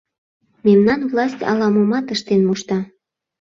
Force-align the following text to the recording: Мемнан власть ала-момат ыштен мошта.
Мемнан 0.65 1.01
власть 1.11 1.45
ала-момат 1.51 2.07
ыштен 2.15 2.41
мошта. 2.47 2.79